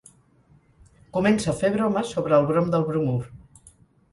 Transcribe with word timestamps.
Comença 1.17 1.51
a 1.53 1.55
fer 1.59 1.71
bromes 1.75 2.15
sobre 2.15 2.35
el 2.39 2.49
brom 2.53 2.73
del 2.77 2.89
bromur. 2.89 3.19